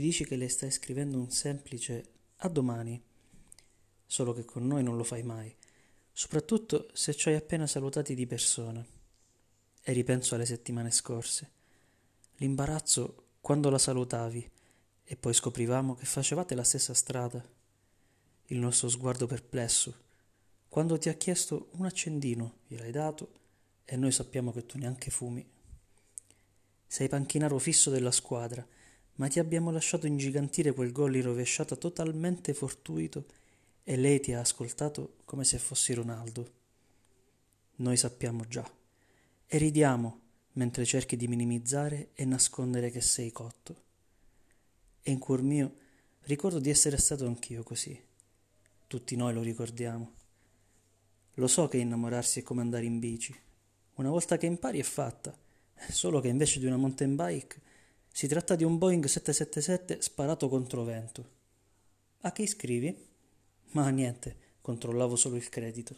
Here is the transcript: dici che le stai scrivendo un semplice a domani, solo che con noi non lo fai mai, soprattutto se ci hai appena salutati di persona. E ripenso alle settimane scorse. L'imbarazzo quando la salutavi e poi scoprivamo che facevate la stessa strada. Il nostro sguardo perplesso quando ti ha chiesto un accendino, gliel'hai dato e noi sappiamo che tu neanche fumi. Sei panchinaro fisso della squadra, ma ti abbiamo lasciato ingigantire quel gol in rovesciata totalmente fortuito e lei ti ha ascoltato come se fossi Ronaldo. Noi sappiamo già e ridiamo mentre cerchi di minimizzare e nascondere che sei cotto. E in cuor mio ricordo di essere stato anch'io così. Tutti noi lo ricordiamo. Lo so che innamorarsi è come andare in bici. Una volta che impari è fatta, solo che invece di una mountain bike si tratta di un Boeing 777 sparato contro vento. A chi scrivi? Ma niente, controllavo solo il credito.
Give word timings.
dici 0.00 0.24
che 0.24 0.36
le 0.36 0.48
stai 0.48 0.70
scrivendo 0.70 1.18
un 1.18 1.30
semplice 1.30 2.04
a 2.36 2.48
domani, 2.48 3.02
solo 4.06 4.32
che 4.32 4.44
con 4.44 4.66
noi 4.66 4.82
non 4.82 4.96
lo 4.96 5.04
fai 5.04 5.22
mai, 5.22 5.54
soprattutto 6.12 6.88
se 6.92 7.14
ci 7.14 7.28
hai 7.28 7.36
appena 7.36 7.66
salutati 7.66 8.14
di 8.14 8.26
persona. 8.26 8.84
E 9.84 9.92
ripenso 9.92 10.34
alle 10.34 10.46
settimane 10.46 10.90
scorse. 10.92 11.50
L'imbarazzo 12.36 13.26
quando 13.40 13.68
la 13.68 13.78
salutavi 13.78 14.48
e 15.04 15.16
poi 15.16 15.34
scoprivamo 15.34 15.94
che 15.96 16.04
facevate 16.04 16.54
la 16.54 16.62
stessa 16.62 16.94
strada. 16.94 17.44
Il 18.46 18.58
nostro 18.58 18.88
sguardo 18.88 19.26
perplesso 19.26 20.10
quando 20.72 20.96
ti 20.96 21.10
ha 21.10 21.12
chiesto 21.12 21.68
un 21.72 21.84
accendino, 21.84 22.60
gliel'hai 22.66 22.92
dato 22.92 23.32
e 23.84 23.94
noi 23.96 24.10
sappiamo 24.10 24.52
che 24.52 24.64
tu 24.64 24.78
neanche 24.78 25.10
fumi. 25.10 25.46
Sei 26.86 27.08
panchinaro 27.08 27.58
fisso 27.58 27.90
della 27.90 28.10
squadra, 28.10 28.66
ma 29.16 29.28
ti 29.28 29.38
abbiamo 29.38 29.70
lasciato 29.70 30.06
ingigantire 30.06 30.72
quel 30.72 30.92
gol 30.92 31.16
in 31.16 31.22
rovesciata 31.22 31.76
totalmente 31.76 32.54
fortuito 32.54 33.26
e 33.84 33.96
lei 33.96 34.20
ti 34.20 34.32
ha 34.32 34.40
ascoltato 34.40 35.16
come 35.24 35.44
se 35.44 35.58
fossi 35.58 35.92
Ronaldo. 35.92 36.60
Noi 37.76 37.96
sappiamo 37.96 38.46
già 38.46 38.68
e 39.46 39.58
ridiamo 39.58 40.20
mentre 40.52 40.84
cerchi 40.84 41.16
di 41.16 41.28
minimizzare 41.28 42.10
e 42.14 42.24
nascondere 42.24 42.90
che 42.90 43.00
sei 43.00 43.32
cotto. 43.32 43.90
E 45.02 45.10
in 45.10 45.18
cuor 45.18 45.42
mio 45.42 45.76
ricordo 46.22 46.58
di 46.58 46.70
essere 46.70 46.96
stato 46.96 47.26
anch'io 47.26 47.62
così. 47.62 48.00
Tutti 48.86 49.16
noi 49.16 49.34
lo 49.34 49.42
ricordiamo. 49.42 50.12
Lo 51.34 51.46
so 51.46 51.66
che 51.68 51.78
innamorarsi 51.78 52.40
è 52.40 52.42
come 52.42 52.60
andare 52.60 52.84
in 52.84 52.98
bici. 52.98 53.34
Una 53.94 54.10
volta 54.10 54.36
che 54.36 54.46
impari 54.46 54.78
è 54.78 54.82
fatta, 54.82 55.36
solo 55.88 56.20
che 56.20 56.28
invece 56.28 56.60
di 56.60 56.66
una 56.66 56.76
mountain 56.76 57.16
bike 57.16 57.60
si 58.12 58.28
tratta 58.28 58.54
di 58.54 58.62
un 58.62 58.78
Boeing 58.78 59.04
777 59.04 60.02
sparato 60.02 60.48
contro 60.48 60.84
vento. 60.84 61.40
A 62.20 62.32
chi 62.32 62.46
scrivi? 62.46 62.94
Ma 63.72 63.88
niente, 63.88 64.36
controllavo 64.60 65.16
solo 65.16 65.36
il 65.36 65.48
credito. 65.48 65.96